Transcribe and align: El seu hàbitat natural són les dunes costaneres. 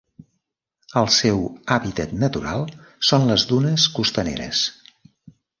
El 1.01 1.09
seu 1.15 1.43
hàbitat 1.75 2.17
natural 2.23 2.65
són 3.11 3.29
les 3.33 3.47
dunes 3.55 3.89
costaneres. 3.99 4.67